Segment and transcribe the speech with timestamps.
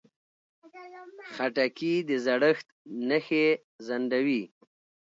[1.33, 2.67] خټکی د زړښت
[3.07, 3.47] نښې
[3.85, 4.43] ځنډوي.